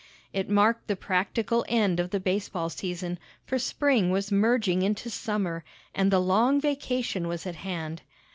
[0.33, 5.63] It marked the practical end of the baseball season, for spring was merging into summer,
[5.93, 8.01] and the long vacation was at hand.